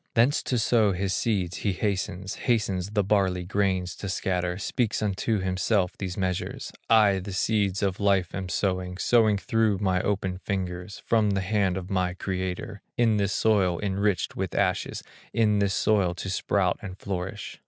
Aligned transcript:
Thence 0.15 0.41
to 0.41 0.57
sow 0.57 0.93
his 0.93 1.13
seeds 1.13 1.57
he 1.57 1.73
hastens, 1.73 2.33
Hastes 2.33 2.89
the 2.89 3.03
barley 3.03 3.43
grains 3.43 3.95
to 3.97 4.09
scatter, 4.09 4.57
Speaks 4.57 4.99
unto 5.03 5.37
himself 5.41 5.95
these 5.95 6.17
measures: 6.17 6.71
"I 6.89 7.19
the 7.19 7.31
seeds 7.33 7.83
of 7.83 7.99
life 7.99 8.33
am 8.33 8.49
sowing, 8.49 8.97
Sowing 8.97 9.37
through 9.37 9.77
my 9.77 10.01
open 10.01 10.39
fingers, 10.39 11.03
From 11.05 11.29
the 11.29 11.41
hand 11.41 11.77
of 11.77 11.91
my 11.91 12.15
Creator, 12.15 12.81
In 12.97 13.17
this 13.17 13.31
soil 13.33 13.79
enriched 13.79 14.35
with 14.35 14.55
ashes, 14.55 15.03
In 15.33 15.59
this 15.59 15.75
soil 15.75 16.15
to 16.15 16.31
sprout 16.31 16.79
and 16.81 16.97
flourish. 16.97 17.59